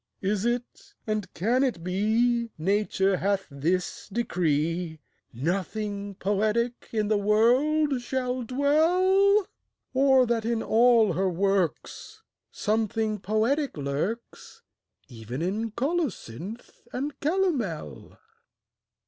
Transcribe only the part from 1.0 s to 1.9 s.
and can it